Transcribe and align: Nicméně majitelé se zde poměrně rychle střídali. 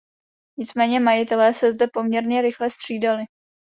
Nicméně 0.57 0.99
majitelé 0.99 1.53
se 1.53 1.71
zde 1.71 1.87
poměrně 1.93 2.41
rychle 2.41 2.71
střídali. 2.71 3.23